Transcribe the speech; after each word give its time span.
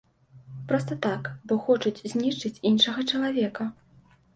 Проста 0.71 0.97
так, 1.07 1.29
бо 1.51 1.59
хочуць 1.67 2.03
знішчыць 2.17 2.55
іншага 2.75 3.09
чалавека. 3.11 3.73